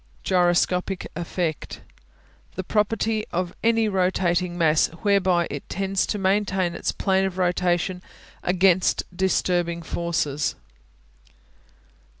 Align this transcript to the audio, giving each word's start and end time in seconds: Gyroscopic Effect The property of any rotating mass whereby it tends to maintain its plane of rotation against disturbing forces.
Gyroscopic 0.23 1.05
Effect 1.15 1.81
The 2.55 2.63
property 2.63 3.23
of 3.31 3.53
any 3.63 3.87
rotating 3.87 4.57
mass 4.57 4.87
whereby 5.03 5.45
it 5.51 5.69
tends 5.69 6.07
to 6.07 6.17
maintain 6.17 6.73
its 6.73 6.91
plane 6.91 7.23
of 7.25 7.37
rotation 7.37 8.01
against 8.41 9.03
disturbing 9.15 9.83
forces. 9.83 10.55